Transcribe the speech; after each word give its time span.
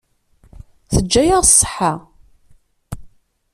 Teǧǧa-yaɣ 0.93 1.43
ṣṣeḥḥa. 1.49 1.93